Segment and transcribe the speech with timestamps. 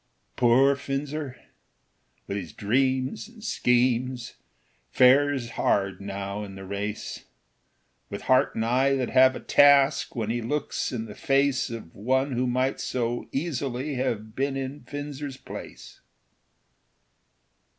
[0.35, 1.35] Poor Finzer,
[2.25, 4.33] with his dreams and schemes,
[4.89, 7.25] Fares hard now in the race,
[8.09, 11.93] With heart and eye that have a task When he looks in the face Of
[11.93, 16.01] one who might so easily Have been in Finzer's place.